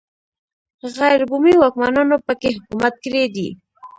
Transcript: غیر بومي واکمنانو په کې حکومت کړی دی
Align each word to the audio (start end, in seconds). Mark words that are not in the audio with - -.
غیر 0.97 1.21
بومي 1.29 1.53
واکمنانو 1.57 2.17
په 2.25 2.33
کې 2.39 2.49
حکومت 2.55 2.93
کړی 3.03 3.23
دی 3.35 3.49